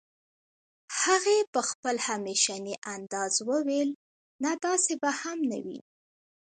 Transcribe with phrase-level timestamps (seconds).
[1.01, 3.89] هغې په خپل همېشني انداز وويل
[4.43, 5.79] نه داسې به هم نه وي